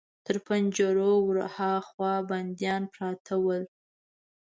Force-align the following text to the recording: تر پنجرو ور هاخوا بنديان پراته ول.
تر 0.25 0.35
پنجرو 0.47 1.11
ور 1.27 1.37
هاخوا 1.55 2.13
بنديان 2.29 2.83
پراته 2.93 3.35
ول. 3.43 3.63